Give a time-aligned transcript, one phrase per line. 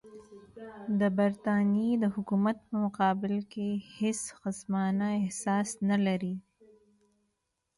[0.99, 3.67] د برټانیې د حکومت په مقابل کې
[3.97, 6.35] هېڅ خصمانه احساس نه لري.